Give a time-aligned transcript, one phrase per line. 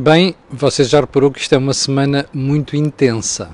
[0.00, 3.50] Bem, você já reparou que isto é uma semana muito intensa.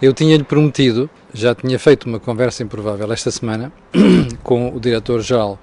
[0.00, 3.70] Eu tinha-lhe prometido, já tinha feito uma conversa improvável esta semana
[4.42, 5.58] com o diretor-geral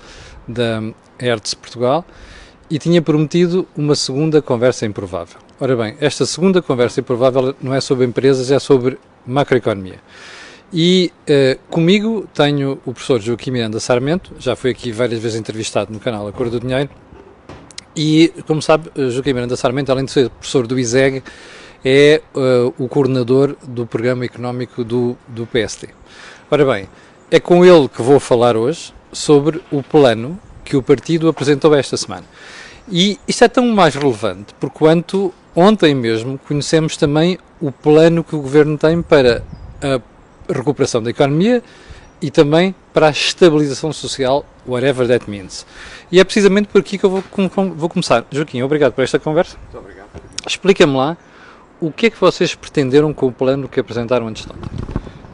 [0.47, 0.83] da
[1.17, 2.05] Hertz Portugal
[2.69, 5.39] e tinha prometido uma segunda conversa improvável.
[5.59, 9.97] Ora bem, esta segunda conversa improvável não é sobre empresas, é sobre macroeconomia.
[10.71, 15.91] E uh, comigo tenho o professor Joaquim Miranda Sarmento, já foi aqui várias vezes entrevistado
[15.91, 16.91] no canal A Cor do Dinheiro,
[17.95, 21.23] e, como sabe, Joaquim Miranda Sarmento, além de ser professor do ISEG,
[21.85, 25.89] é uh, o coordenador do programa económico do, do PSD.
[26.49, 26.87] Ora bem,
[27.29, 31.97] é com ele que vou falar hoje sobre o plano que o partido apresentou esta
[31.97, 32.23] semana.
[32.91, 38.35] E isto é tão mais relevante por quanto ontem mesmo conhecemos também o plano que
[38.35, 39.43] o governo tem para
[39.81, 40.01] a
[40.53, 41.63] recuperação da economia
[42.23, 45.65] e também para a estabilização social, whatever that means.
[46.09, 47.23] E é precisamente por aqui que eu vou,
[47.75, 48.25] vou começar.
[48.31, 49.57] Joaquim, obrigado por esta conversa.
[49.61, 50.07] Muito obrigado.
[50.47, 51.17] Explica-me lá
[51.81, 54.69] o que é que vocês pretenderam com o plano que apresentaram antes de ontem.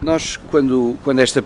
[0.02, 1.44] Nós, quando, quando esta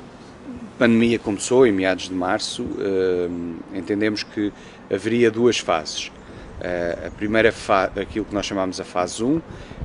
[0.80, 4.54] pandemia começou, em meados de março, uh, entendemos que
[4.90, 6.08] haveria duas fases.
[6.08, 9.42] Uh, a primeira fase, aquilo que nós chamamos a fase 1, uh,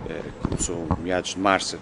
[0.09, 1.79] eh, começou em meados de março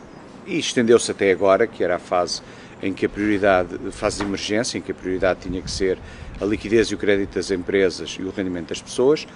[0.47, 2.41] e estendeu-se até agora, que era a fase
[2.83, 5.99] em que a prioridade, fase de emergência, em que a prioridade tinha que ser
[6.41, 9.27] a liquidez e o crédito das empresas e o rendimento das pessoas.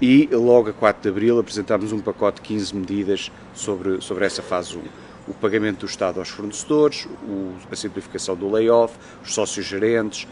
[0.00, 4.42] E logo a 4 de abril apresentámos um pacote de 15 medidas sobre, sobre essa
[4.42, 4.82] fase 1.
[5.28, 10.26] O pagamento do Estado aos fornecedores, o, a simplificação do layoff, os sócios gerentes,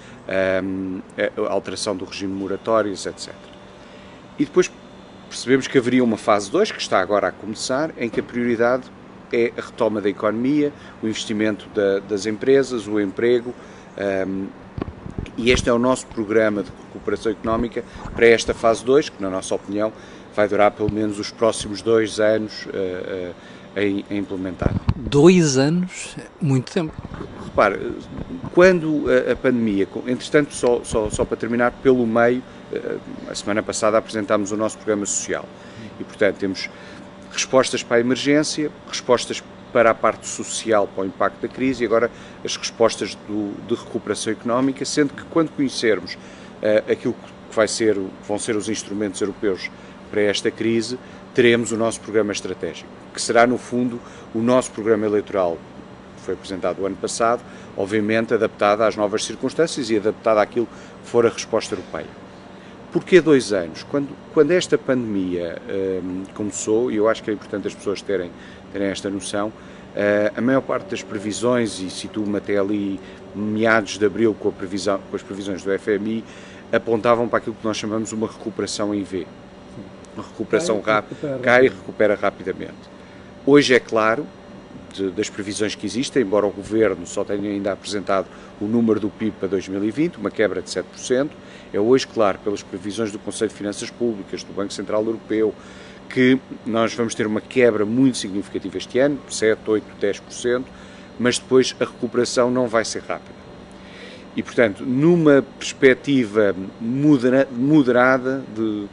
[0.65, 1.01] um,
[1.47, 3.35] a alteração do regime de moratórios, etc.
[4.39, 4.71] E depois
[5.29, 8.91] percebemos que haveria uma fase 2, que está agora a começar, em que a prioridade
[9.33, 13.55] é a retoma da economia, o investimento da, das empresas, o emprego.
[14.27, 14.47] Um,
[15.37, 19.31] e este é o nosso programa de recuperação económica para esta fase 2, que, na
[19.31, 19.93] nossa opinião,
[20.35, 23.35] vai durar pelo menos os próximos dois anos uh, uh,
[23.77, 24.75] a, a, implementar.
[24.97, 26.17] Dois anos?
[26.41, 26.93] Muito tempo.
[27.45, 27.93] Repare,
[28.53, 32.43] quando a, a pandemia, entretanto, só, só, só para terminar, pelo meio,
[32.73, 33.01] uh,
[33.31, 35.45] a semana passada apresentámos o nosso programa social.
[36.01, 36.69] E, portanto, temos
[37.33, 41.87] respostas para a emergência, respostas para a parte social, para o impacto da crise e
[41.87, 42.11] agora
[42.45, 47.97] as respostas do, de recuperação económica, sendo que quando conhecermos uh, aquilo que vai ser,
[48.27, 49.71] vão ser os instrumentos europeus
[50.11, 50.99] para esta crise,
[51.35, 54.01] teremos o nosso programa estratégico, que será no fundo
[54.35, 55.59] o nosso programa eleitoral
[56.17, 57.43] que foi apresentado o ano passado,
[57.77, 62.28] obviamente adaptado às novas circunstâncias e adaptado àquilo que for a resposta europeia.
[62.93, 63.83] Porquê dois anos?
[63.83, 65.61] Quando, quando esta pandemia
[66.03, 68.31] um, começou, e eu acho que é importante as pessoas terem,
[68.73, 72.99] terem esta noção, uh, a maior parte das previsões, e situo-me até ali
[73.35, 76.25] meados de abril com, previsão, com as previsões do FMI,
[76.73, 79.27] apontavam para aquilo que nós chamamos uma recuperação em V.
[80.15, 82.73] Uma recuperação rápida, cai e recupera rapidamente.
[83.45, 84.27] Hoje é claro,
[84.93, 88.27] de, das previsões que existem, embora o Governo só tenha ainda apresentado
[88.61, 91.31] o número do PIB para 2020, uma quebra de 7%,
[91.73, 95.55] é hoje claro, pelas previsões do Conselho de Finanças Públicas, do Banco Central Europeu,
[96.09, 100.65] que nós vamos ter uma quebra muito significativa este ano, 7, 8, 10%,
[101.19, 103.39] mas depois a recuperação não vai ser rápida.
[104.35, 108.89] E, portanto, numa perspectiva moderada, de, uh,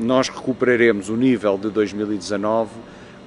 [0.00, 2.70] nós recuperaremos o nível de 2019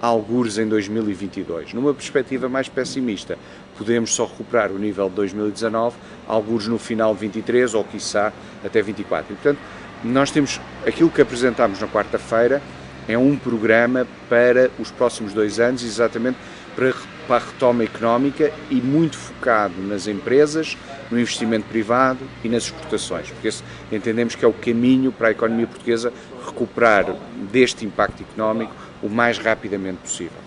[0.01, 1.73] algures em 2022.
[1.73, 3.37] Numa perspectiva mais pessimista,
[3.77, 5.95] podemos só recuperar o nível de 2019,
[6.27, 8.33] algures no final de 23 ou, quiçá,
[8.65, 9.31] até 24.
[9.31, 9.59] E, portanto,
[10.03, 12.61] nós temos aquilo que apresentámos na quarta-feira
[13.07, 16.37] é um programa para os próximos dois anos, exatamente
[16.75, 16.93] para,
[17.27, 20.77] para a retoma económica e muito focado nas empresas,
[21.09, 25.31] no investimento privado e nas exportações, porque esse, entendemos que é o caminho para a
[25.31, 26.13] economia portuguesa
[26.45, 27.13] recuperar
[27.51, 30.37] deste impacto económico o mais rapidamente possível.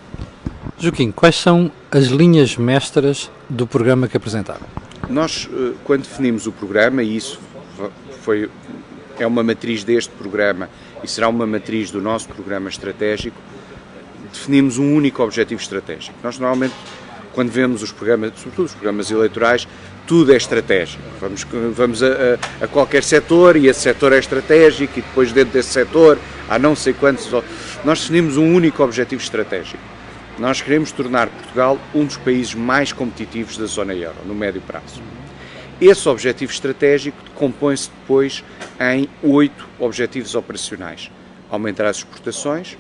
[0.79, 4.67] Joaquim, quais são as linhas mestras do programa que apresentaram?
[5.09, 7.39] Nós, eh, quando definimos o programa, e isso
[8.23, 8.51] foi,
[9.19, 10.69] é uma matriz deste programa
[11.03, 13.37] e será uma matriz do nosso programa estratégico,
[14.33, 16.17] definimos um único objetivo estratégico.
[16.23, 16.75] Nós, normalmente,
[17.33, 19.69] quando vemos os programas, sobretudo os programas eleitorais,
[20.07, 21.03] tudo é estratégico.
[21.21, 22.07] Vamos, vamos a,
[22.61, 26.19] a, a, qualquer setor e esse setor é estratégico e depois dentro desse setor
[26.49, 27.31] há não sei quantos.
[27.85, 29.83] Nós definimos um único objetivo estratégico.
[30.39, 35.01] Nós queremos tornar Portugal um dos países mais competitivos da zona euro, no médio prazo.
[35.81, 38.45] Esse objetivo estratégico compõe-se depois
[38.81, 41.11] em oito objetivos operacionais:
[41.51, 42.77] aumentar as exportações,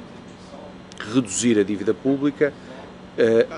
[1.13, 2.53] reduzir a dívida pública,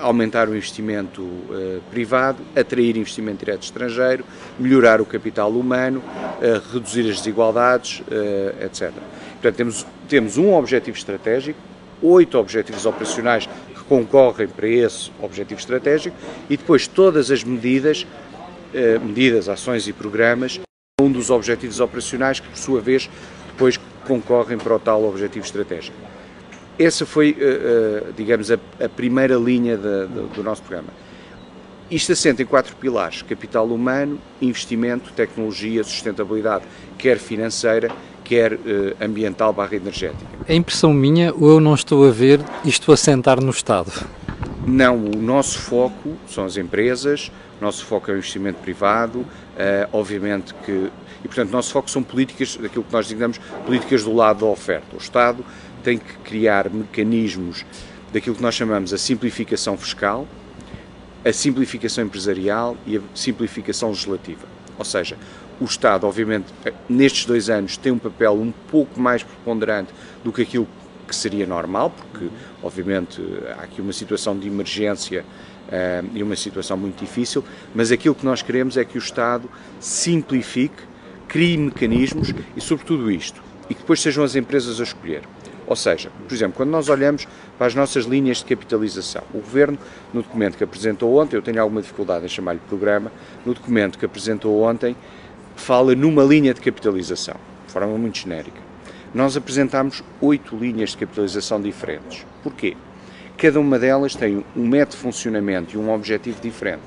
[0.01, 4.23] aumentar o investimento uh, privado, atrair investimento direto estrangeiro,
[4.59, 8.03] melhorar o capital humano, uh, reduzir as desigualdades,
[8.61, 8.91] etc.
[9.41, 11.59] Portanto, temos temos um objetivo estratégico,
[12.01, 16.15] oito objetivos operacionais que concorrem para esse objetivo estratégico
[16.49, 18.07] e depois todas as medidas,
[18.73, 20.59] eh, medidas, ações e programas,
[21.01, 23.09] um dos objetivos operacionais que, por sua vez,
[23.47, 25.97] depois concorrem para o tal objetivo estratégico.
[26.79, 28.57] Essa foi, eh, eh, digamos, a,
[28.95, 30.89] primeira linha do nosso programa.
[31.89, 36.65] Isto assenta em quatro pilares: capital humano, investimento, tecnologia, sustentabilidade,
[36.97, 37.89] quer financeira,
[38.23, 38.57] quer uh,
[38.99, 40.25] ambiental barra energética.
[40.47, 43.91] É impressão minha ou eu não estou a ver isto assentar no Estado?
[44.65, 47.31] Não, o nosso foco são as empresas,
[47.61, 49.27] o nosso foco é o investimento privado, uh,
[49.93, 50.91] obviamente que.
[51.27, 54.45] E, portanto, o nosso foco são políticas, daquilo que nós designamos, políticas do lado da
[54.45, 54.95] oferta.
[54.95, 55.43] O Estado
[55.83, 57.65] tem que criar mecanismos
[58.13, 60.25] daquilo que nós chamamos a simplificação fiscal,
[61.25, 64.47] a simplificação empresarial e a simplificação legislativa.
[64.79, 65.17] Ou seja,
[65.59, 66.45] o Estado, obviamente,
[66.87, 69.91] nestes dois anos tem um papel um pouco mais preponderante
[70.23, 70.65] do que aquilo
[71.05, 72.29] que seria normal, porque,
[72.63, 73.21] obviamente,
[73.57, 75.25] há aqui uma situação de emergência
[75.67, 79.49] uh, e uma situação muito difícil, mas aquilo que nós queremos é que o Estado
[79.79, 80.83] simplifique,
[81.27, 85.23] crie mecanismos e, sobretudo, isto, e que depois sejam as empresas a escolher.
[85.67, 87.27] Ou seja, por exemplo, quando nós olhamos
[87.57, 89.77] para as nossas linhas de capitalização, o Governo,
[90.13, 93.11] no documento que apresentou ontem, eu tenho alguma dificuldade em chamar-lhe programa,
[93.45, 94.95] no documento que apresentou ontem,
[95.57, 97.35] fala numa linha de capitalização,
[97.65, 98.61] de forma muito genérica.
[99.13, 102.25] Nós apresentámos oito linhas de capitalização diferentes.
[102.41, 102.77] Porquê?
[103.37, 106.83] Cada uma delas tem um método de funcionamento e um objetivo diferente.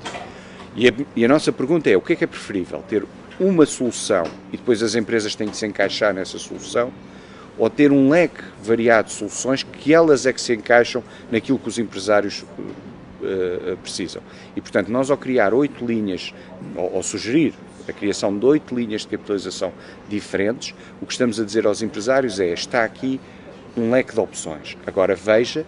[0.75, 2.83] E a, e a nossa pergunta é: o que é que é preferível?
[2.87, 3.05] Ter
[3.41, 4.23] uma solução
[4.53, 6.91] e depois as empresas têm que se encaixar nessa solução?
[7.57, 11.67] ou ter um leque variado de soluções que elas é que se encaixam naquilo que
[11.67, 14.21] os empresários uh, precisam.
[14.55, 16.33] E, portanto, nós ao criar oito linhas,
[16.75, 17.53] ou, ou sugerir
[17.87, 19.71] a criação de oito linhas de capitalização
[20.07, 23.19] diferentes, o que estamos a dizer aos empresários é: está aqui
[23.77, 24.77] um leque de opções.
[24.85, 25.65] Agora veja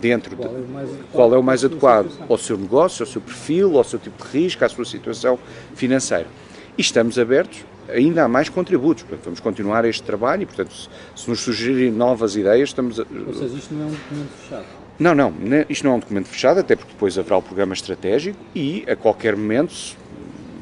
[0.00, 3.76] dentro qual, de, é qual é o mais adequado ao seu negócio, ao seu perfil,
[3.76, 5.38] ao seu tipo de risco, à sua situação
[5.74, 6.26] financeira.
[6.76, 9.02] E estamos abertos ainda há mais contributos.
[9.02, 13.04] Portanto, vamos continuar este trabalho e, portanto, se, se nos sugerirem novas ideias, estamos a...
[13.26, 14.64] Ou seja, isto não é um documento fechado?
[14.98, 15.34] Não, não,
[15.68, 18.94] isto não é um documento fechado, até porque depois haverá o programa estratégico e, a
[18.94, 19.74] qualquer momento,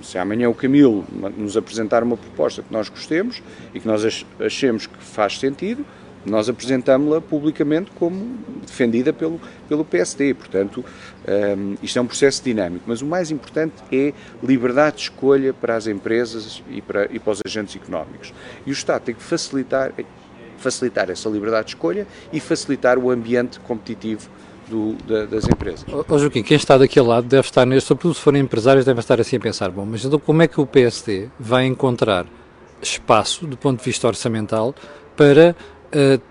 [0.03, 1.05] se amanhã o Camilo
[1.37, 3.43] nos apresentar uma proposta que nós gostemos
[3.75, 5.85] e que nós achemos que faz sentido,
[6.25, 10.35] nós apresentámos-la publicamente como defendida pelo, pelo PSD.
[10.35, 10.85] Portanto,
[11.59, 15.77] um, isto é um processo dinâmico, mas o mais importante é liberdade de escolha para
[15.77, 18.33] as empresas e para, e para os agentes económicos.
[18.67, 19.93] E o Estado tem que facilitar,
[20.59, 24.29] facilitar essa liberdade de escolha e facilitar o ambiente competitivo
[24.69, 25.85] do, da, das empresas.
[26.09, 29.21] Ó Joaquim, quem está daquele lado deve estar, neste, sobretudo se forem empresários, deve estar
[29.21, 32.27] assim a pensar, bom, mas então como é que o PSD vai encontrar
[32.81, 34.75] espaço, do ponto de vista orçamental,
[35.17, 35.55] para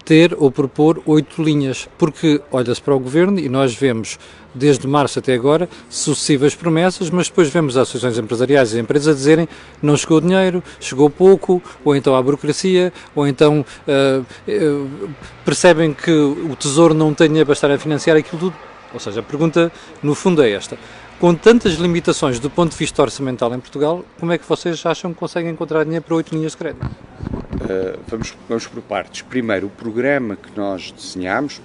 [0.04, 4.18] ter ou propor oito linhas, porque olha-se para o governo e nós vemos
[4.54, 9.16] desde março até agora sucessivas promessas, mas depois vemos as associações empresariais e as empresas
[9.16, 9.48] dizerem
[9.82, 15.10] não chegou dinheiro, chegou pouco, ou então há burocracia, ou então uh,
[15.46, 18.56] percebem que o Tesouro não tem dinheiro para estar a financiar aquilo tudo.
[18.94, 19.72] Ou seja, a pergunta
[20.04, 20.78] no fundo é esta.
[21.22, 25.14] Com tantas limitações do ponto de vista orçamental em Portugal, como é que vocês acham
[25.14, 26.84] que conseguem encontrar dinheiro para oito linhas de crédito?
[26.84, 29.22] Uh, vamos, vamos por partes.
[29.22, 31.62] Primeiro, o programa que nós desenhamos,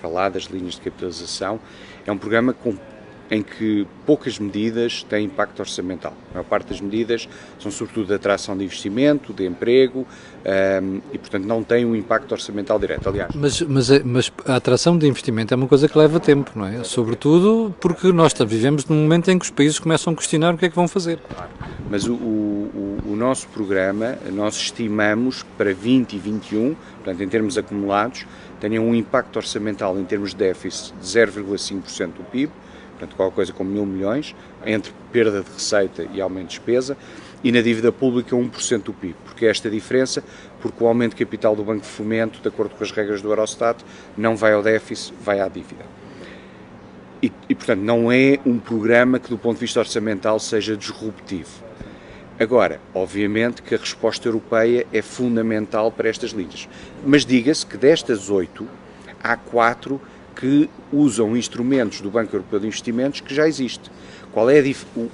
[0.00, 1.60] para lá das linhas de capitalização,
[2.06, 2.74] é um programa com
[3.30, 6.12] em que poucas medidas têm impacto orçamental.
[6.30, 7.28] A maior parte das medidas
[7.58, 10.04] são sobretudo de atração de investimento, de emprego um,
[10.44, 13.08] ehm, e, portanto, não têm um impacto orçamental direto.
[13.08, 13.34] Aliás.
[13.34, 16.84] Mas, mas, mas, a atração de investimento é uma coisa que leva tempo, não é?
[16.84, 20.66] Sobretudo porque nós vivemos num momento em que os países começam a questionar o que
[20.66, 21.18] é que vão fazer.
[21.34, 21.50] Claro.
[21.90, 27.56] Mas o, o, o nosso programa, nós estimamos para 20 e 21, portanto, em termos
[27.56, 28.26] acumulados,
[28.60, 32.52] tenham um impacto orçamental em termos de déficit de 0,5% do PIB
[33.04, 34.34] portanto, qualquer coisa como mil milhões,
[34.64, 36.96] entre perda de receita e aumento de despesa,
[37.42, 39.14] e na dívida pública 1% do PIB.
[39.24, 40.24] Porque esta diferença?
[40.60, 43.28] Porque o aumento de capital do Banco de Fomento, de acordo com as regras do
[43.28, 43.84] Eurostat,
[44.16, 45.84] não vai ao déficit, vai à dívida.
[47.22, 51.62] E, e, portanto, não é um programa que, do ponto de vista orçamental, seja disruptivo.
[52.38, 56.68] Agora, obviamente que a resposta europeia é fundamental para estas linhas.
[57.06, 58.66] Mas diga-se que destas oito,
[59.22, 60.00] há quatro
[60.36, 63.90] que usam instrumentos do Banco Europeu de Investimentos que já existe.
[64.32, 64.60] Qual é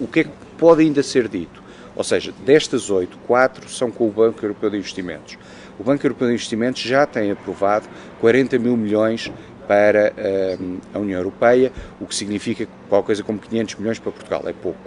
[0.01, 1.63] o, que é que pode ainda ser dito?
[1.95, 5.37] Ou seja, destas oito, quatro são com o Banco Europeu de Investimentos.
[5.79, 7.87] O Banco Europeu de Investimentos já tem aprovado
[8.21, 9.31] 40 mil milhões
[9.67, 14.43] para uh, a União Europeia, o que significa qualquer coisa como 500 milhões para Portugal.
[14.47, 14.81] É pouco.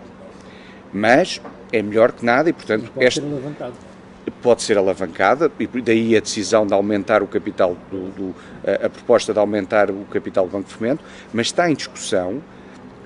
[0.91, 3.21] Mas é melhor que nada e, portanto, este...
[4.31, 8.89] pode ser alavancada, e daí a decisão de aumentar o capital, do, do, a, a,
[8.89, 11.03] proposta de aumentar o capital do Banco de Fomento,
[11.33, 12.41] mas está em discussão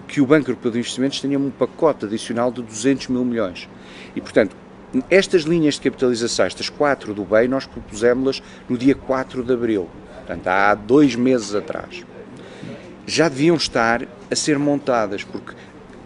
[0.07, 3.67] que o Banco Europeu de Investimentos tenha um pacote adicional de 200 mil milhões.
[4.15, 4.55] E, portanto,
[5.09, 9.89] estas linhas de capitalização, estas quatro do BEI, nós propusemos-las no dia 4 de abril,
[10.17, 12.05] portanto, há dois meses atrás.
[13.05, 15.53] Já deviam estar a ser montadas, porque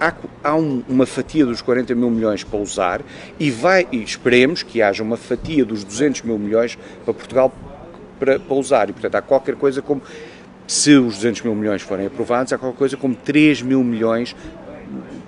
[0.02, 3.02] há, há um, uma fatia dos 40 mil milhões para usar
[3.40, 7.54] e, vai, e esperemos que haja uma fatia dos 200 mil milhões para Portugal
[8.20, 8.90] para, para usar.
[8.90, 10.02] E, portanto, há qualquer coisa como,
[10.68, 14.36] se os 200 mil milhões forem aprovados, há qualquer coisa como 3 mil milhões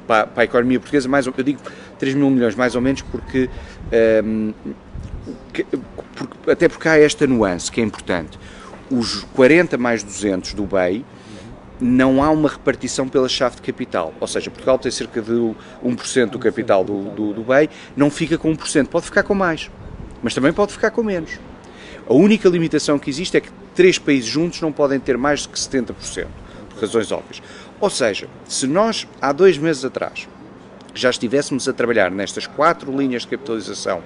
[0.08, 1.60] para, para a economia portuguesa, mais, eu digo
[2.00, 3.50] 3 mil milhões mais ou menos porque,
[4.26, 4.54] um, ehm,
[5.54, 5.66] que,
[6.16, 8.40] porque, até porque há esta nuance que é importante.
[8.90, 11.06] Os 40 mais 200 do BEI
[11.84, 14.14] não há uma repartição pela chave de capital.
[14.20, 18.38] Ou seja, Portugal tem cerca de 1% do capital do, do, do BEI, não fica
[18.38, 19.70] com 1%, pode ficar com mais,
[20.22, 21.38] mas também pode ficar com menos.
[22.08, 25.50] A única limitação que existe é que três países juntos não podem ter mais do
[25.50, 26.28] que 70%,
[26.70, 27.42] por razões óbvias.
[27.82, 30.28] Ou seja, se nós, há dois meses atrás,
[30.94, 34.02] já estivéssemos a trabalhar nestas quatro linhas de capitalização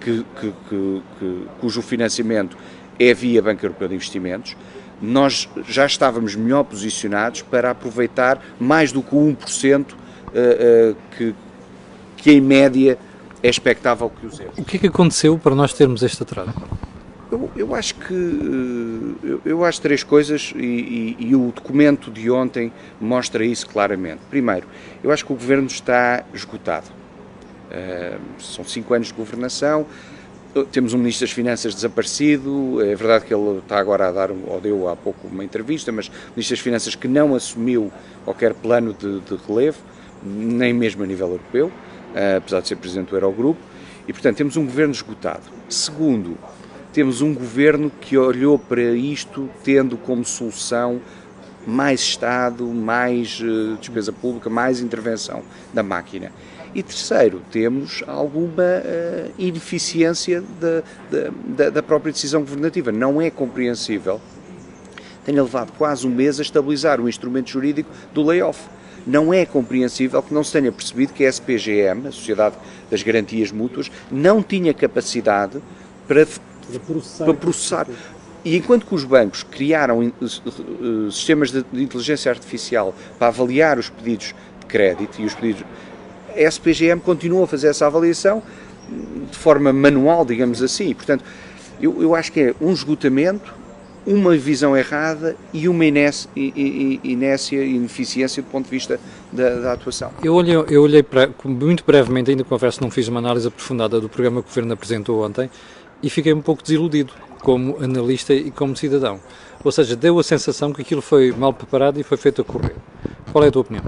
[0.00, 2.58] que, que, que, cujo financiamento
[2.98, 4.56] é via Banco Europeu de Investimentos,
[5.02, 11.34] nós já estávamos melhor posicionados para aproveitar mais do que o 1% uh, uh, que,
[12.16, 12.96] que em média
[13.42, 14.56] é expectável que usemos.
[14.56, 16.54] O que é que aconteceu para nós termos este atraso?
[17.30, 22.10] Eu, eu, acho que eh, eu, eu, acho três coisas e, e, e, o documento
[22.10, 24.20] de ontem mostra isso claramente.
[24.28, 24.66] Primeiro,
[25.02, 26.88] eu acho que o governo está esgotado.
[27.70, 29.86] Uh, são cinco anos de governação,
[30.70, 34.60] temos um Ministro das Finanças desaparecido, é verdade que ele está agora a dar, ou
[34.60, 37.90] deu há pouco uma entrevista, mas Ministro das Finanças que não assumiu
[38.24, 39.78] qualquer plano de, de relevo,
[40.22, 43.60] nem mesmo a nível europeu, uh, apesar de ser Presidente do Eurogrupo,
[44.06, 45.42] e portanto temos um governo esgotado.
[45.68, 46.36] Segundo,
[46.92, 51.00] temos um governo que olhou para isto tendo como solução
[51.66, 55.42] mais Estado, mais uh, despesa pública, mais intervenção
[55.72, 56.30] da máquina.
[56.74, 60.82] E terceiro, temos alguma uh, ineficiência da,
[61.46, 62.90] da, da, própria decisão governativa.
[62.90, 64.18] Não é compreensível.
[65.22, 68.58] Tenha levado quase um mês a estabilizar o instrumento jurídico do layoff.
[69.06, 72.56] Não é compreensível que não se tenha percebido que a SPGM, a Sociedade
[72.90, 75.60] das Garantias Mútuas, não tinha capacidade
[76.08, 76.26] para,
[76.86, 77.24] processar.
[77.24, 77.86] Para processar.
[78.44, 83.88] E enquanto que os bancos criaram eh, eh, sistemas de inteligência artificial para avaliar os
[83.88, 85.64] pedidos de crédito e os pedidos
[86.36, 88.42] a SPGM continua a fazer essa avaliação
[89.30, 90.94] de forma manual, digamos assim.
[90.94, 91.24] Portanto,
[91.80, 93.54] eu, eu acho que é um esgotamento,
[94.06, 97.00] uma visão errada e uma inércia e
[97.74, 98.98] ineficiência do ponto de vista
[99.32, 100.10] da, da atuação.
[100.22, 104.08] Eu olhei, eu olhei para, muito brevemente, ainda confesso não fiz uma análise aprofundada do
[104.08, 105.48] programa que o Governo apresentou ontem
[106.02, 109.20] e fiquei um pouco desiludido como analista e como cidadão.
[109.64, 112.74] Ou seja, deu a sensação que aquilo foi mal preparado e foi feito a correr.
[113.30, 113.84] Qual é a tua opinião?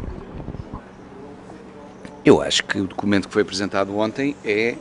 [2.25, 4.76] Eu acho que o documento que foi apresentado ontem é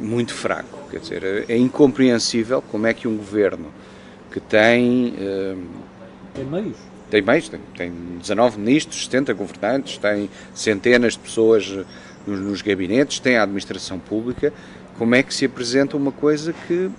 [0.00, 0.88] muito fraco.
[0.90, 3.66] Quer dizer, é incompreensível como é que um governo
[4.30, 5.14] que tem.
[5.18, 5.62] Uh,
[6.32, 6.76] tem meios?
[7.10, 11.68] Tem meios, tem, tem 19 ministros, 70 governantes, tem centenas de pessoas
[12.26, 14.52] nos, nos gabinetes, tem a administração pública.
[14.96, 16.90] Como é que se apresenta uma coisa que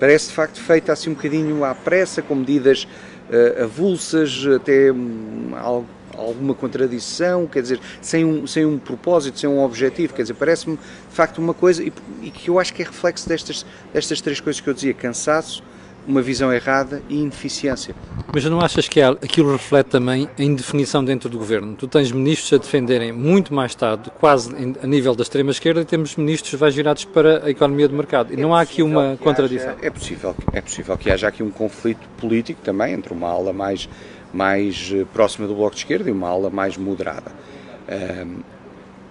[0.00, 2.88] parece de facto feita assim um bocadinho à pressa, com medidas
[3.28, 5.86] uh, avulsas, até um, algo
[6.16, 10.76] alguma contradição, quer dizer, sem um, sem um propósito, sem um objetivo, quer dizer, parece-me
[10.76, 11.92] de facto uma coisa, e,
[12.22, 15.62] e, que eu acho que é reflexo destas, destas três coisas que eu dizia, cansaço,
[16.06, 17.94] uma visão errada e ineficiência.
[18.32, 21.74] Mas não achas que aquilo reflete também a indefinição dentro do governo?
[21.74, 26.16] Tu tens ministros a defenderem muito mais Estado, quase a nível da extrema-esquerda, e temos
[26.16, 28.32] ministros mais virados para a economia de mercado.
[28.32, 29.70] E é não há aqui uma contradição.
[29.70, 33.52] Haja, é, possível, é possível que haja aqui um conflito político também entre uma ala
[33.52, 33.88] mais
[34.36, 37.32] mais eh, próxima do Bloco de Esquerda e uma ala mais moderada.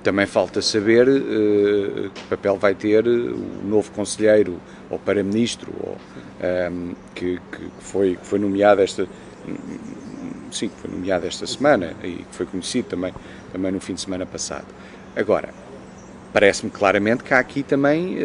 [0.04, 5.72] também falta saber uh, que papel vai ter o novo conselheiro ou para-ministro
[7.16, 7.40] que,
[7.80, 9.08] foi, que foi nomeado esta
[10.52, 13.14] sim, que foi nomeado esta semana e que foi conhecido também,
[13.52, 14.68] também no fim de semana passado.
[15.16, 15.50] Agora,
[16.32, 18.18] parece-me claramente que há aqui também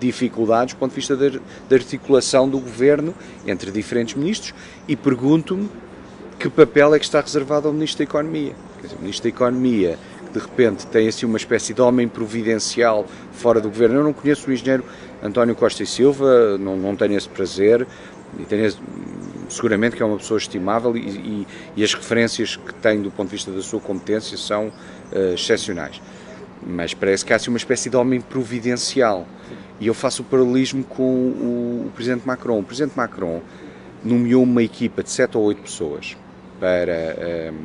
[0.00, 3.14] dificuldades do ponto de vista da articulação do governo
[3.46, 4.54] entre diferentes ministros
[4.88, 5.68] e pergunto-me
[6.38, 8.52] que papel é que está reservado ao Ministro da Economia?
[8.82, 13.06] Dizer, o Ministro da Economia, que de repente tem assim uma espécie de homem providencial
[13.32, 13.96] fora do governo.
[13.96, 14.84] Eu não conheço o engenheiro
[15.22, 17.86] António Costa e Silva, não, não tenho esse prazer,
[18.38, 18.70] e tenho
[19.48, 23.28] seguramente que é uma pessoa estimável e, e, e, as referências que tem do ponto
[23.28, 26.02] de vista da sua competência são uh, excepcionais.
[26.66, 29.26] Mas parece que há assim uma espécie de homem providencial.
[29.78, 32.58] E eu faço o paralelismo com o, o Presidente Macron.
[32.58, 33.40] O Presidente Macron
[34.04, 36.16] nomeou uma equipa de 7 ou 8 pessoas
[36.60, 37.56] para, um,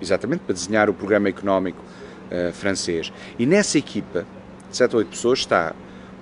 [0.00, 1.82] exatamente, para desenhar o programa económico
[2.30, 3.12] uh, francês.
[3.38, 4.26] E nessa equipa
[4.70, 5.74] de 7 ou 8 pessoas está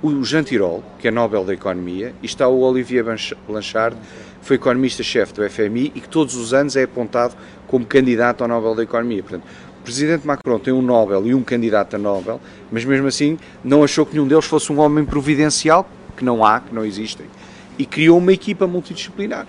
[0.02, 3.04] o Jean Tirole, que é Nobel da Economia, e está o Olivier
[3.46, 3.96] Blanchard,
[4.40, 7.34] que foi economista-chefe do FMI e que todos os anos é apontado
[7.66, 9.22] como candidato ao Nobel da Economia.
[9.22, 9.44] Portanto,
[9.80, 13.82] o Presidente Macron tem um Nobel e um candidato a Nobel, mas mesmo assim não
[13.82, 17.26] achou que nenhum deles fosse um homem providencial, que não há, que não existem,
[17.76, 19.46] e criou uma equipa multidisciplinar.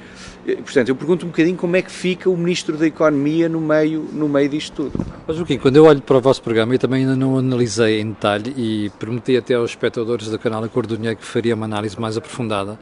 [0.50, 3.62] Eh, portanto, eu pergunto um bocadinho como é que fica o Ministro da Economia no
[3.62, 5.06] meio, no meio disto tudo.
[5.28, 8.10] Mas, Joaquim, quando eu olho para o vosso programa, eu também ainda não analisei em
[8.10, 11.66] detalhe e prometi até aos espectadores do canal A Cor do Dinheiro que faria uma
[11.66, 12.80] análise mais aprofundada,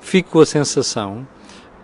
[0.00, 1.26] fico com a sensação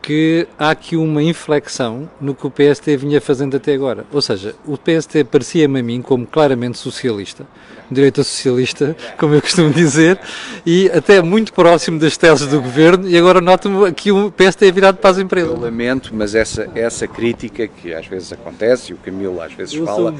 [0.00, 4.04] que há aqui uma inflexão no que o PST vinha fazendo até agora.
[4.12, 7.46] Ou seja, o PST parecia-me a mim como claramente socialista,
[7.90, 10.18] direita socialista, como eu costumo dizer,
[10.64, 14.72] e até muito próximo das teses do governo, e agora noto-me que o PST é
[14.72, 15.50] virado para as empresas.
[15.50, 19.74] Eu lamento, mas essa, essa crítica que às vezes acontece, e o Camilo às vezes
[19.74, 20.14] fala,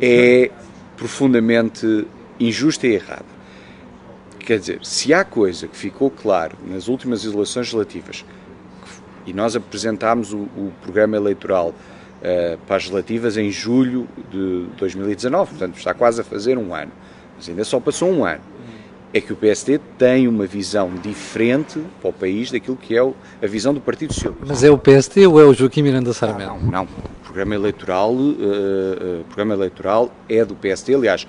[0.00, 0.50] é
[0.96, 2.06] profundamente
[2.38, 3.40] injusta e errada.
[4.38, 8.24] Quer dizer, se há coisa que ficou claro nas últimas eleições relativas
[9.26, 11.74] e nós apresentámos o, o programa eleitoral
[12.20, 16.92] uh, para as relativas em julho de 2019, portanto está quase a fazer um ano,
[17.36, 18.42] mas ainda só passou um ano.
[19.12, 23.46] É que o PSD tem uma visão diferente para o país daquilo que é a
[23.48, 24.44] visão do Partido Socialista.
[24.46, 26.52] Mas é o PSD ou é o Joaquim Miranda Sarmento?
[26.52, 31.26] Não, não, o programa eleitoral, uh, uh, programa eleitoral é do PSD, aliás,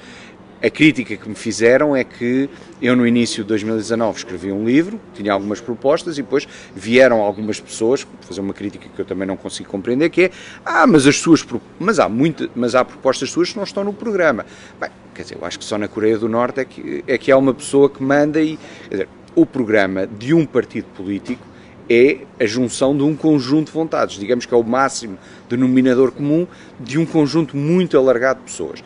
[0.63, 2.47] a crítica que me fizeram é que
[2.81, 7.59] eu, no início de 2019, escrevi um livro, tinha algumas propostas e depois vieram algumas
[7.59, 10.31] pessoas fazer uma crítica que eu também não consigo compreender, que é
[10.63, 11.45] ah, mas as suas
[11.79, 12.07] mas há
[12.55, 14.45] mas há propostas suas que não estão no programa.
[14.79, 17.31] Bem, quer dizer, eu acho que só na Coreia do Norte é que, é que
[17.31, 21.51] há uma pessoa que manda e quer dizer, o programa de um partido político
[21.89, 25.17] é a junção de um conjunto de vontades, digamos que é o máximo
[25.49, 26.47] denominador comum
[26.79, 28.83] de um conjunto muito alargado de pessoas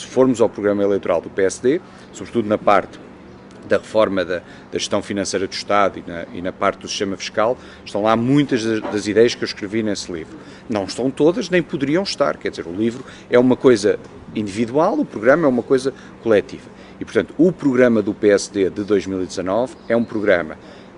[0.00, 1.80] se formos ao programa eleitoral do PSD,
[2.12, 2.98] sobretudo na parte
[3.66, 4.38] da reforma da,
[4.70, 8.16] da gestão financeira do Estado e na, e na, parte do sistema fiscal, estão lá
[8.16, 10.38] muitas das, das, ideias que eu escrevi nesse livro.
[10.68, 13.98] Não estão todas, nem poderiam estar, quer dizer, o livro é uma coisa
[14.34, 16.68] individual, o programa é uma coisa coletiva.
[17.00, 20.56] E, portanto, o programa do PSD de 2019 é um programa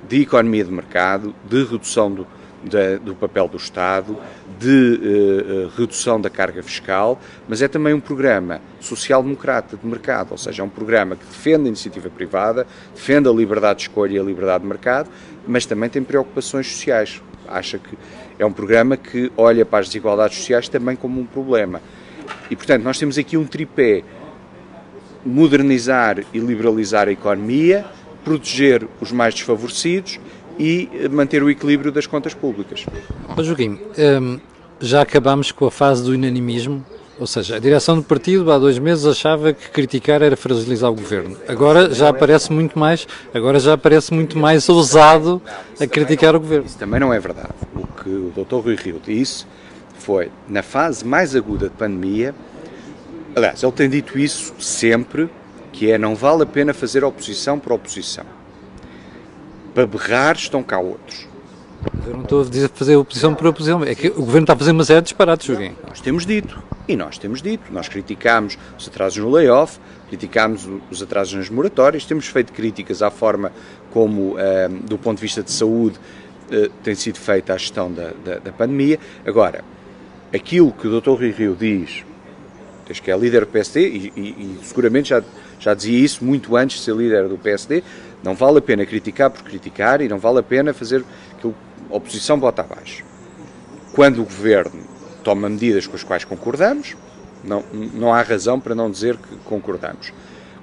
[0.09, 2.27] de economia de mercado, de redução do,
[2.63, 4.17] da, do papel do Estado,
[4.59, 10.39] de uh, redução da carga fiscal, mas é também um programa social-democrata de mercado, ou
[10.39, 14.19] seja, é um programa que defende a iniciativa privada, defende a liberdade de escolha e
[14.19, 15.11] a liberdade de mercado,
[15.47, 17.23] mas também tem preocupações sociais.
[17.47, 17.97] Acha que
[18.39, 21.81] é um programa que olha para as desigualdades sociais também como um problema.
[22.51, 24.03] E, portanto, nós temos aqui um tripé:
[25.25, 27.87] modernizar e liberalizar a economia,
[28.23, 30.21] proteger os mais desfavorecidos
[30.59, 32.85] e manter o equilíbrio das contas públicas.
[33.37, 33.79] Mas, Joaquim,
[34.21, 34.41] hum,
[34.81, 36.85] já acabámos com a fase do unanimismo,
[37.19, 40.95] ou seja, a direção do partido há dois meses achava que criticar era fragilizar o
[40.95, 41.37] governo.
[41.49, 45.43] Agora já aparece muito mais, agora já aparece muito mais ousado
[45.81, 46.67] a criticar o governo.
[46.67, 47.51] Isso também não é verdade.
[47.75, 48.57] O que o Dr.
[48.57, 49.47] Rui Rio disse
[49.99, 52.35] foi na fase mais aguda de pandemia,
[53.35, 55.29] aliás, ele tem dito isso sempre,
[55.73, 58.38] que é não vale a pena fazer oposição por oposição
[59.79, 61.29] para berrar estão cá outros.
[62.05, 64.57] Eu não estou a dizer fazer oposição por oposição, é que o Governo está a
[64.57, 65.77] fazer uma série de disparates, Joguinho.
[65.87, 71.01] Nós temos dito, e nós temos dito, nós criticámos os atrasos no layoff, criticámos os
[71.01, 73.53] atrasos nas moratórias, temos feito críticas à forma
[73.93, 75.97] como, eh, do ponto de vista de saúde,
[76.51, 78.99] eh, tem sido feita a gestão da, da, da, pandemia.
[79.25, 79.63] Agora,
[80.35, 81.11] aquilo que o Dr.
[81.11, 82.03] Rui Rio diz,
[82.85, 85.23] desde que é líder do PSD, e, e, e seguramente já,
[85.61, 87.85] já dizia isso muito antes de ser líder do PSD,
[88.23, 91.05] não vale a pena criticar por criticar e não vale a pena fazer
[91.41, 93.05] que a oposição bota abaixo.
[93.93, 94.83] Quando o governo
[95.23, 96.97] toma medidas com as quais concordamos,
[97.45, 100.13] não, não há razão para não dizer que concordamos.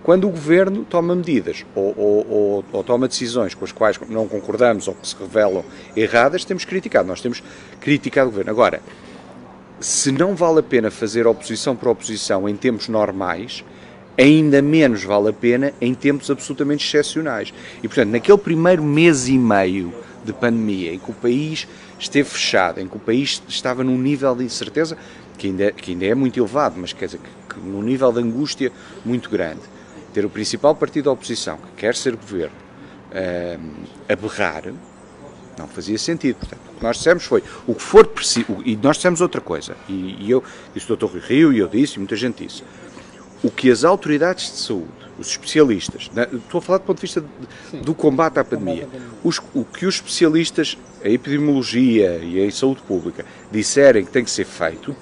[0.04, 4.28] Quando o governo toma medidas ou, ou, ou, ou, toma decisões com as quais não
[4.28, 5.66] concordamos ou que se revelam
[5.96, 7.08] erradas, temos criticado.
[7.08, 7.42] Nós temos
[7.80, 8.52] criticado o governo.
[8.52, 8.82] Agora,
[9.80, 13.64] se não vale a pena fazer oposição por oposição em tempos normais,
[14.18, 17.54] ainda menos vale a pena em tempos absolutamente excepcionais.
[17.84, 21.68] E, portanto, naquele primeiro mês e meio de pandemia, em que o país
[22.00, 24.98] esteve fechado, em que o país estava num nível de incerteza
[25.38, 28.20] que ainda, que ainda é muito elevado, mas quer dizer, que, que num nível de
[28.20, 28.72] angústia
[29.04, 29.62] muito grande,
[30.14, 32.56] ter o principal partido da oposição, que quer ser governo,
[33.12, 33.72] uh,
[34.08, 34.64] a berrar,
[35.58, 36.38] não fazia sentido.
[36.38, 39.76] Portanto, o que nós dissemos foi o que for preciso, e nós dissemos outra coisa,
[39.90, 41.06] e, e eu disse o Dr.
[41.06, 42.64] Rui Rio, e eu disse, e muita gente disse,
[43.44, 47.02] o que as autoridades de saúde, os especialistas, né, estou a falar do ponto de
[47.02, 48.88] vista de, do combate à pandemia,
[49.24, 54.32] os, o que os especialistas em epidemiologia e em saúde pública disserem que tem que
[54.32, 54.96] ser feito,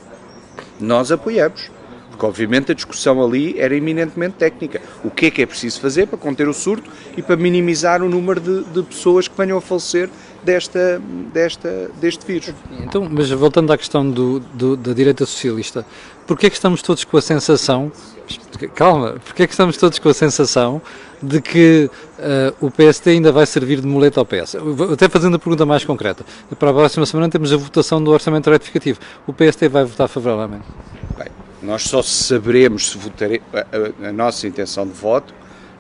[0.80, 1.72] nós apoiamos.
[2.10, 4.80] Porque, obviamente, a discussão ali era eminentemente técnica.
[5.04, 8.10] O que é que é preciso fazer para conter o surto e para minimizar o
[8.10, 10.12] número de, de pessoas que venham a falecer
[10.44, 11.02] desta,
[11.34, 12.54] desta, deste vírus.
[12.84, 15.84] Então, mas voltando à questão do, do, da direita socialista,
[16.28, 17.92] porquê é que estamos todos com a sensação,
[18.74, 20.82] calma, porquê é que estamos todos com a sensação
[21.22, 24.56] de que uh, o PST ainda vai servir de muleta ao PS?
[24.92, 26.26] Até fazendo a pergunta mais concreta,
[26.58, 29.00] para a próxima semana temos a votação do orçamento retificativo.
[29.28, 30.66] O PST vai votar favoravelmente?
[31.18, 31.28] Bem,
[31.62, 35.34] nós só saberemos se votaremos a, a, a nossa intenção de voto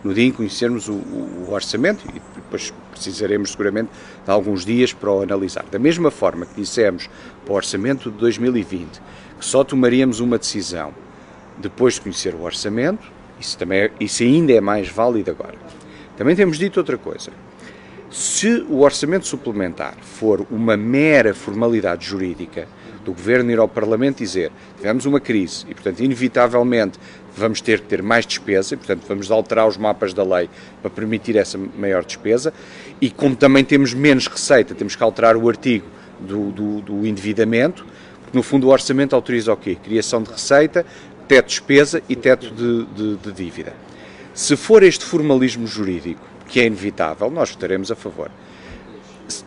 [0.03, 3.89] no dia em que conhecermos o, o, o, orçamento e depois precisaremos seguramente
[4.25, 5.65] de alguns dias para o analisar.
[5.71, 7.09] Da mesma forma que dissemos
[7.45, 9.01] para o orçamento de 2020
[9.39, 10.93] que só tomaríamos uma decisão
[11.57, 15.55] depois de conhecer o orçamento, isso, também é, isso ainda é mais válido agora.
[16.17, 17.31] Também temos dito outra coisa.
[18.09, 22.67] Se o orçamento suplementar for uma mera formalidade jurídica
[23.03, 26.99] do Governo ir ao Parlamento dizer tivemos uma crise e, portanto, inevitavelmente
[27.35, 30.49] vamos ter que ter mais despesa e, portanto, vamos alterar os mapas da lei
[30.81, 32.53] para permitir essa maior despesa.
[33.01, 35.87] E como também temos menos receita, temos que alterar o artigo
[36.19, 37.85] do, do, do endividamento,
[38.21, 39.75] porque no fundo o orçamento autoriza o quê?
[39.75, 40.85] Criação de receita,
[41.27, 43.73] teto de despesa e teto de, de, de dívida.
[44.33, 48.31] Se for este formalismo jurídico, que é inevitável, nós votaremos a favor.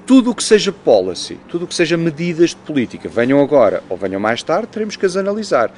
[0.07, 3.97] Tudo o que seja policy, tudo o que seja medidas de política, venham agora ou
[3.97, 5.73] venham mais tarde, teremos que as analisar.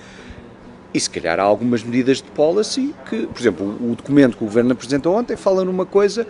[0.92, 4.46] E se calhar há algumas medidas de policy que, por exemplo, o documento que o
[4.46, 6.26] Governo apresentou ontem fala numa coisa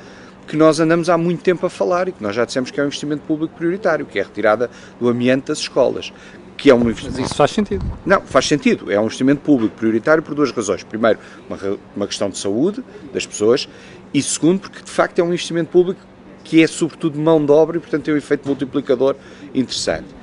[0.49, 2.83] que nós andamos há muito tempo a falar e que nós já dissemos que é
[2.83, 6.13] um investimento público prioritário, que é a retirada do ambiente das escolas.
[6.59, 7.19] Que é um investimento...
[7.19, 7.85] Mas isso faz sentido.
[8.05, 8.93] Não, faz sentido.
[8.93, 10.83] É um investimento público prioritário por duas razões.
[10.83, 11.19] Primeiro,
[11.49, 11.59] uma,
[11.97, 13.67] uma questão de saúde das pessoas
[14.13, 16.01] e segundo, porque de facto é um investimento público
[16.45, 19.17] que é sobretudo mão de obra e portanto tem um efeito multiplicador
[19.55, 20.19] interessante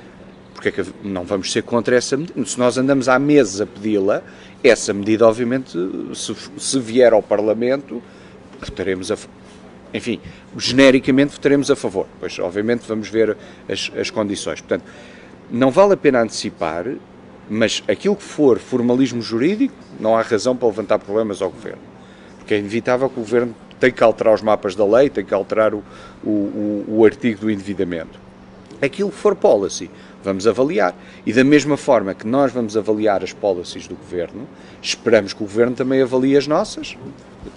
[0.56, 2.44] porque é que não vamos ser contra essa medida?
[2.46, 4.22] Se nós andamos há meses a pedi-la,
[4.64, 5.78] essa medida, obviamente,
[6.14, 8.02] se, se, vier ao Parlamento,
[8.58, 9.18] votaremos a.
[9.92, 10.18] Enfim,
[10.56, 12.06] genericamente votaremos a favor.
[12.18, 13.36] Pois, obviamente, vamos ver
[13.68, 14.60] as, as condições.
[14.60, 14.84] Portanto,
[15.50, 16.86] não vale a pena antecipar,
[17.48, 21.82] mas aquilo que for formalismo jurídico, não há razão para levantar problemas ao Governo.
[22.38, 25.34] Porque é inevitável que o Governo tem que alterar os mapas da lei, tem que
[25.34, 25.82] alterar o,
[26.24, 28.18] o, o, o artigo do endividamento.
[28.80, 29.90] Aquilo que for policy,
[30.22, 30.94] vamos avaliar.
[31.24, 34.46] E da mesma forma que nós vamos avaliar as policies do Governo,
[34.82, 36.96] esperamos que o Governo também avalie as nossas,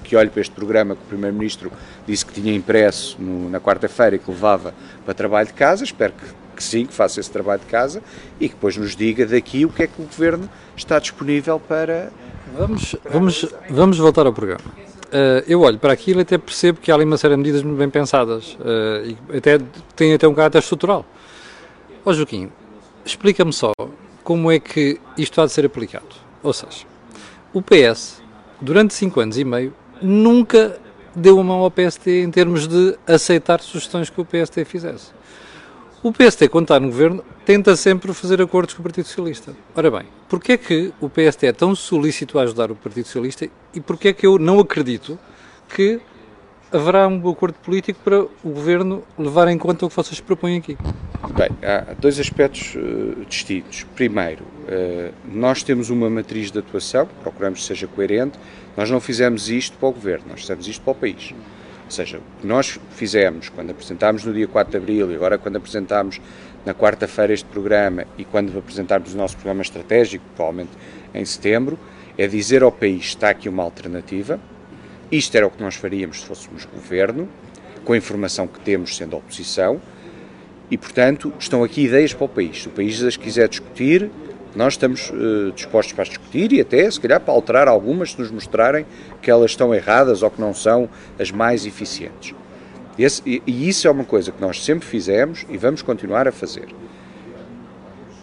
[0.03, 1.71] que olhe para este programa que o Primeiro-Ministro
[2.07, 4.73] disse que tinha impresso no, na quarta-feira e que levava
[5.03, 6.25] para trabalho de casa, espero que,
[6.59, 8.03] que sim, que faça esse trabalho de casa
[8.37, 12.11] e que depois nos diga daqui o que é que o Governo está disponível para...
[12.57, 14.65] Vamos, vamos, vamos voltar ao programa.
[15.07, 17.63] Uh, eu olho para aquilo e até percebo que há ali uma série de medidas
[17.63, 19.57] muito bem pensadas uh, e até
[19.95, 21.05] tem até um caráter estrutural.
[22.05, 22.51] Ó oh, Joaquim,
[23.05, 23.71] explica-me só
[24.21, 26.05] como é que isto há de ser aplicado.
[26.43, 26.85] Ou seja,
[27.53, 28.21] o PS,
[28.59, 30.77] durante cinco anos e meio, nunca
[31.15, 35.18] deu a mão ao PST em termos de aceitar sugestões que o PST fizesse.
[36.01, 39.53] O PST, quando está no governo, tenta sempre fazer acordos com o Partido Socialista.
[39.75, 43.49] Ora bem, porquê é que o PST é tão solícito a ajudar o Partido Socialista
[43.73, 45.19] e porquê é que eu não acredito
[45.67, 45.99] que
[46.71, 50.77] haverá um acordo político para o Governo levar em conta o que vocês propõem aqui?
[51.35, 53.85] Bem, há dois aspectos uh, distintos.
[53.93, 58.39] Primeiro, uh, nós temos uma matriz de atuação, procuramos que seja coerente.
[58.77, 61.33] Nós não fizemos isto para o Governo, nós fizemos isto para o país.
[61.89, 65.39] Ou seja, o que nós fizemos quando apresentámos no dia 4 de Abril e agora
[65.39, 66.21] quando apresentámos
[66.63, 70.69] na quarta-feira este programa e quando apresentarmos o nosso programa estratégico, provavelmente
[71.15, 71.79] em setembro,
[72.15, 74.39] é dizer ao país está aqui uma alternativa,
[75.11, 77.27] isto era o que nós faríamos se fôssemos governo,
[77.83, 79.81] com a informação que temos sendo oposição,
[80.69, 82.61] e, portanto, estão aqui ideias para o país.
[82.61, 84.11] Se o país as quiser discutir,
[84.55, 88.31] nós estamos uh, dispostos para discutir e até, se calhar, para alterar algumas se nos
[88.31, 88.85] mostrarem
[89.21, 92.33] que elas estão erradas ou que não são as mais eficientes.
[92.97, 96.31] Esse, e, e isso é uma coisa que nós sempre fizemos e vamos continuar a
[96.31, 96.67] fazer.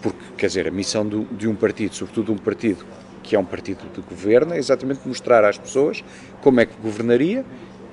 [0.02, 2.84] Porque, quer dizer, a missão do, de um partido, sobretudo um partido
[3.22, 6.04] que é um partido de governo, é exatamente mostrar às pessoas
[6.42, 7.44] como é que governaria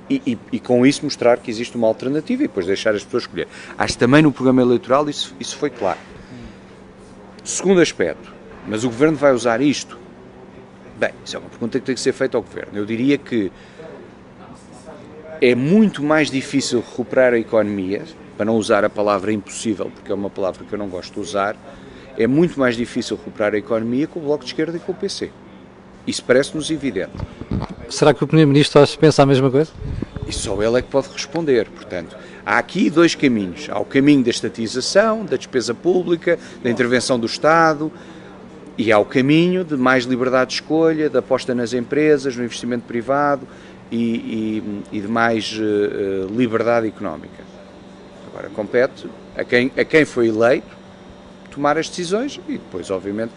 [0.09, 3.23] e, e, e, com isso mostrar que existe uma alternativa e depois deixar as pessoas
[3.23, 3.47] escolher.
[3.77, 5.97] Acho também no programa eleitoral isso, isso foi claro.
[7.43, 8.31] Segundo aspecto,
[8.67, 9.97] mas o Governo vai usar isto?
[10.97, 12.77] Bem, isso é uma pergunta que tem que ser feita ao Governo.
[12.77, 13.51] Eu diria que
[15.41, 18.03] é muito mais difícil recuperar a economia,
[18.37, 21.19] para não usar a palavra impossível, porque é uma palavra que eu não gosto de
[21.19, 21.55] usar,
[22.17, 24.95] é muito mais difícil recuperar a economia com o Bloco de Esquerda e com o
[24.95, 25.29] PC.
[26.07, 27.11] Isso parece-nos evidente.
[27.89, 29.71] Será que o Primeiro-Ministro pensa a mesma coisa?
[30.27, 31.67] E só ele é que pode responder.
[31.69, 33.67] Portanto, há aqui dois caminhos.
[33.69, 37.91] Há o caminho da estatização, da despesa pública, da intervenção do Estado,
[38.77, 42.85] e há o caminho de mais liberdade de escolha, da aposta nas empresas, no investimento
[42.85, 43.47] privado
[43.91, 43.97] e,
[44.91, 47.43] e, e de mais uh, liberdade económica.
[48.27, 49.07] Agora, compete
[49.37, 50.83] a quem, a quem foi eleito
[51.51, 53.31] tomar as decisões e depois, obviamente,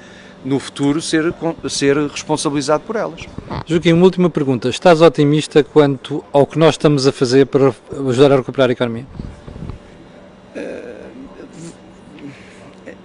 [0.47, 1.35] no futuro ser,
[1.69, 3.27] ser responsabilizado por elas.
[3.67, 4.69] Joaquim, uma última pergunta.
[4.69, 7.75] Estás otimista quanto ao que nós estamos a fazer para
[8.09, 9.07] ajudar a recuperar a economia?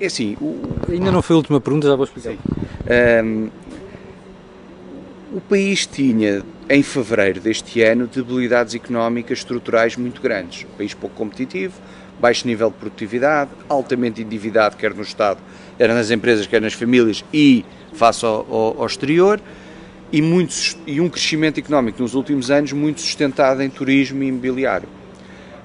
[0.01, 0.36] É assim.
[0.41, 0.60] O...
[0.91, 2.36] Ainda não foi a última pergunta, já vou explicar.
[3.23, 3.49] Um,
[5.34, 10.65] o país tinha, em fevereiro deste ano, debilidades económicas estruturais muito grandes.
[10.65, 11.73] Um país pouco competitivo,
[12.19, 15.39] baixo nível de produtividade, altamente endividado, quer no Estado,
[15.82, 19.41] quer nas empresas, quer nas famílias e face ao, ao, ao exterior,
[20.12, 24.88] e, muitos, e um crescimento económico nos últimos anos muito sustentado em turismo e imobiliário.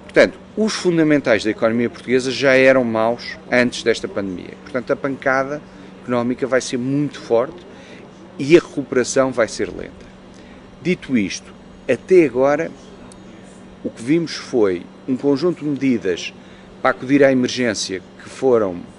[0.04, 4.54] Portanto, os fundamentais da economia portuguesa já eram maus antes desta pandemia.
[4.62, 5.60] Portanto, a pancada
[6.02, 7.66] económica vai ser muito forte
[8.38, 10.06] e a recuperação vai ser lenta.
[10.80, 11.52] Dito isto,
[11.86, 12.70] até agora
[13.84, 16.32] o que vimos foi um conjunto de medidas
[16.80, 18.95] para acudir à emergência que foram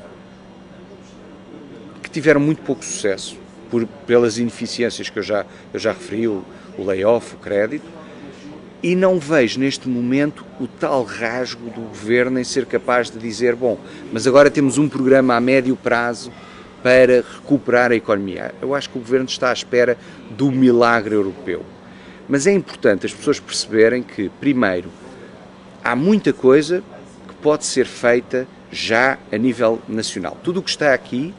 [2.18, 3.38] tiveram muito pouco sucesso
[3.70, 6.44] por, pelas ineficiências que eu já, eu já referi, o,
[6.76, 7.86] o layoff, o crédito,
[8.82, 13.56] e não vejo neste momento o tal rasgo do governo em ser capaz de dizer:
[13.56, 13.78] bom,
[14.12, 16.32] mas agora temos um programa a médio prazo
[16.82, 18.52] para recuperar a economia.
[18.62, 19.96] Eu acho que o governo está à espera
[20.32, 21.64] do milagre europeu.
[22.28, 24.90] Mas é importante as pessoas perceberem que, primeiro,
[25.84, 26.84] há muita coisa
[27.28, 30.36] que pode ser feita já a nível nacional.
[30.44, 31.34] Tudo o que está aqui.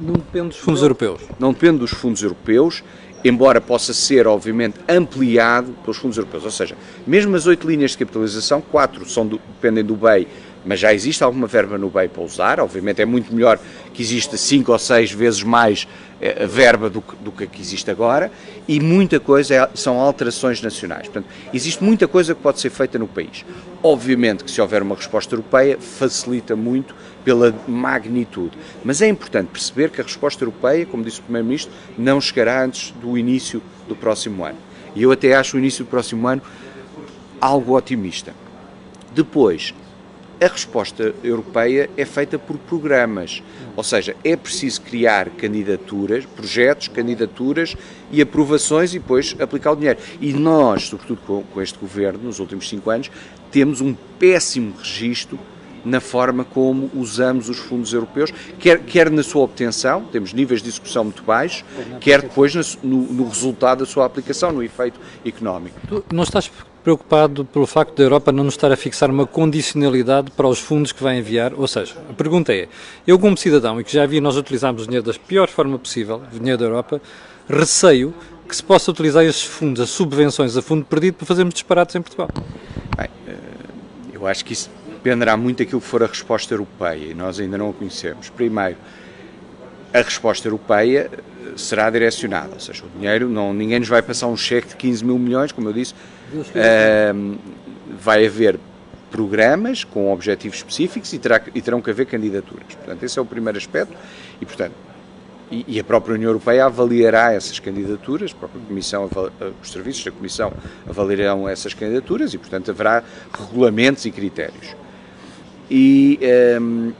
[0.00, 1.20] Não depende dos fundos europeus.
[1.38, 2.82] Não depende dos fundos europeus
[3.24, 6.44] embora possa ser, obviamente, ampliado pelos fundos europeus.
[6.44, 10.28] Ou seja, mesmo as oito linhas de capitalização, quatro são do, dependem do BEI,
[10.64, 12.60] mas já existe alguma verba no BEI para usar.
[12.60, 13.58] Obviamente é muito melhor
[13.92, 15.86] que exista cinco ou seis vezes mais
[16.20, 18.30] eh, verba do que, do que existe agora
[18.66, 21.02] e muita coisa é, são alterações nacionais.
[21.02, 23.44] Portanto, existe muita coisa que pode ser feita no país.
[23.82, 26.94] Obviamente que se houver uma resposta europeia, facilita muito
[27.24, 28.56] pela magnitude.
[28.84, 32.90] Mas é importante perceber que a resposta europeia, como disse o Primeiro-Ministro, não chegará antes
[33.00, 34.58] do início do próximo ano.
[34.94, 36.42] E eu até acho o início do próximo ano
[37.40, 38.34] algo otimista.
[39.14, 39.72] Depois,
[40.40, 43.42] a resposta europeia é feita por programas,
[43.76, 47.76] ou seja, é preciso criar candidaturas, projetos, candidaturas
[48.10, 49.98] e aprovações e depois aplicar o dinheiro.
[50.20, 53.10] E nós, sobretudo com, com este governo, nos últimos cinco anos,
[53.50, 55.38] temos um péssimo registro
[55.84, 60.68] na forma como usamos os fundos europeus, quer, quer na sua obtenção, temos níveis de
[60.68, 61.64] execução muito baixos,
[62.00, 65.78] quer depois no, no resultado da sua aplicação, no efeito económico.
[65.88, 66.50] Tu não estás
[66.88, 70.90] preocupado pelo facto da Europa não nos estar a fixar uma condicionalidade para os fundos
[70.90, 71.52] que vai enviar?
[71.54, 72.66] Ou seja, a pergunta é,
[73.06, 76.22] eu como cidadão e que já vi nós utilizarmos o dinheiro da pior forma possível,
[76.34, 76.98] o dinheiro da Europa,
[77.46, 78.14] receio
[78.48, 82.00] que se possa utilizar esses fundos, as subvenções a fundo perdido para fazermos disparates em
[82.00, 82.30] Portugal.
[82.96, 83.34] Bem, eh,
[84.14, 87.58] eu acho que isso dependerá muito daquilo que for a resposta europeia e nós ainda
[87.58, 88.30] não a conhecemos.
[88.30, 88.78] Primeiro,
[89.92, 94.28] a resposta europeia eh, será direcionada, ou seja, o dinheiro, não, ninguém nos vai passar
[94.28, 95.92] um cheque de 15 mil milhões, como eu disse,
[96.32, 97.38] uh,
[98.00, 98.58] vai haver
[99.10, 102.74] programas com objetivos específicos e, terá, e terão que haver candidaturas.
[102.74, 103.94] Portanto, esse é o primeiro aspecto
[104.40, 104.74] e, portanto,
[105.50, 109.08] e, e a própria União Europeia avaliará essas candidaturas, a própria Comissão,
[109.40, 110.52] eh, os serviços da Comissão
[110.86, 114.76] avaliarão essas candidaturas e, portanto, haverá regulamentos e critérios.
[115.70, 116.18] E,
[116.60, 116.92] um, ehm,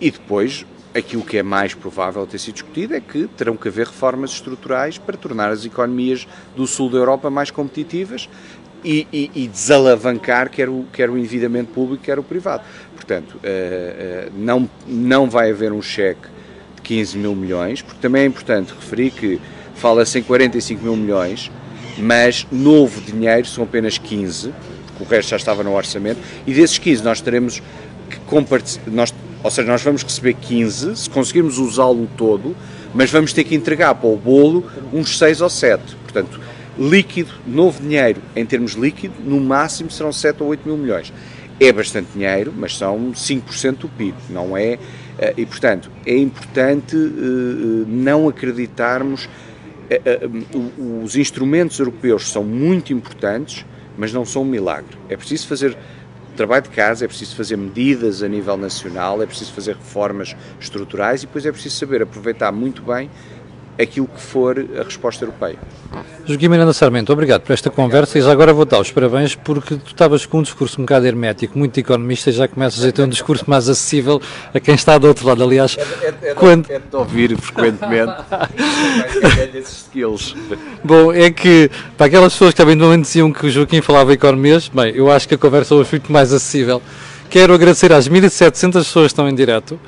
[0.00, 3.86] e depois, aquilo que é mais provável ter sido discutido é que terão que haver
[3.86, 8.28] reformas estruturais para tornar as economias do sul da Europa mais competitivas
[8.82, 12.62] e, e, e desalavancar quer o, quer o endividamento público, quer o privado.
[12.94, 16.28] Portanto, uh, uh, não, não vai haver um cheque
[16.76, 19.40] de 15 mil milhões, porque também é importante referir que
[19.74, 21.50] fala-se em 45 mil milhões,
[21.98, 24.52] mas novo dinheiro são apenas 15,
[24.86, 27.62] porque o resto já estava no orçamento, e desses 15 nós teremos
[28.86, 29.12] nós,
[29.46, 32.56] ou seja, nós vamos receber 15, se conseguirmos usá-lo todo,
[32.92, 35.94] mas vamos ter que entregar para o bolo uns 6 ou 7.
[36.02, 36.40] Portanto,
[36.76, 41.12] líquido, novo dinheiro, em termos líquido, no máximo serão 7 ou 8 mil milhões.
[41.60, 44.80] É bastante dinheiro, mas são 5% do PIB, não é?
[45.16, 49.28] Eh, e, portanto, é importante eh, não acreditarmos.
[49.88, 50.28] Eh,
[51.04, 53.64] os instrumentos europeus são muito importantes,
[53.96, 54.98] mas não são um milagre.
[55.08, 55.78] É preciso fazer
[56.36, 61.22] trabalho de casa, é preciso fazer medidas a nível nacional, é preciso fazer reformas estruturais
[61.22, 63.10] e depois é preciso saber aproveitar muito bem
[63.78, 65.58] aquilo que for a resposta europeia.
[66.24, 69.76] Joaquim Miranda Sarmento, obrigado por esta conversa e já agora vou dar os parabéns porque
[69.76, 73.02] tu estavas com um discurso um bocado hermético, muito economista e já começas a ter
[73.02, 74.20] um discurso mais acessível
[74.52, 75.42] a quem está do outro lado.
[75.42, 76.70] Aliás, é, é, é, quando...
[76.70, 78.12] é de ouvir frequentemente
[79.66, 80.34] skills.
[80.82, 84.94] Bom, é que para aquelas pessoas que também diziam que o Joaquim falava economias, bem,
[84.94, 86.82] eu acho que a conversa hoje foi muito mais acessível.
[87.28, 89.80] Quero agradecer às 1.700 pessoas que estão em direto uh,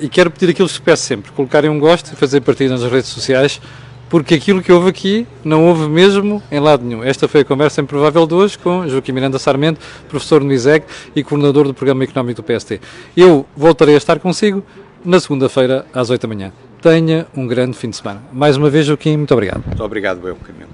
[0.00, 3.08] e quero pedir aquilo que peço sempre: colocarem um gosto e fazer partida nas redes
[3.10, 3.60] sociais,
[4.08, 7.02] porque aquilo que houve aqui não houve mesmo em lado nenhum.
[7.02, 10.84] Esta foi a conversa improvável de hoje com Joaquim Miranda Sarmento, professor no ISEG
[11.14, 12.80] e coordenador do Programa Económico do PST.
[13.16, 14.64] Eu voltarei a estar consigo
[15.04, 16.52] na segunda-feira às 8 da manhã.
[16.82, 18.22] Tenha um grande fim de semana.
[18.32, 19.64] Mais uma vez, Joaquim, muito obrigado.
[19.64, 20.73] Muito obrigado, eu, Camilo.